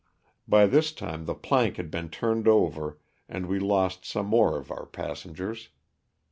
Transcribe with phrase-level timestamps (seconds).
[0.47, 2.97] By this time the plank had been turned over
[3.29, 5.69] and we lost some more of our passengers.